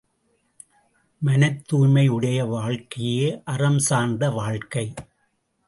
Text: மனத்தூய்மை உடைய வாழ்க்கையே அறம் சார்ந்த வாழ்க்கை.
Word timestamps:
மனத்தூய்மை 1.21 2.07
உடைய 2.07 2.45
வாழ்க்கையே 2.45 3.41
அறம் 3.45 3.79
சார்ந்த 3.79 4.29
வாழ்க்கை. 4.29 4.93